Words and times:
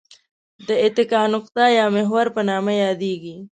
د 0.67 0.69
اتکا 0.85 1.21
نقطه 1.33 1.63
یا 1.77 1.85
محور 1.97 2.25
په 2.35 2.41
نامه 2.49 2.73
یادیږي. 2.83 3.35